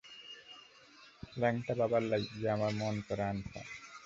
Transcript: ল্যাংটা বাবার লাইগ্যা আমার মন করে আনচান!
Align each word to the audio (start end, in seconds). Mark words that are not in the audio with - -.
ল্যাংটা 1.37 1.73
বাবার 1.79 2.03
লাইগ্যা 2.03 2.49
আমার 2.55 2.71
মন 2.73 2.95
করে 3.07 3.23
আনচান! 3.23 3.65